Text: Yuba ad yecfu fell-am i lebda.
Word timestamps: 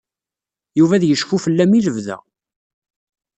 Yuba 0.79 0.93
ad 0.95 1.03
yecfu 1.05 1.37
fell-am 1.45 1.73
i 1.77 1.79
lebda. 1.85 2.17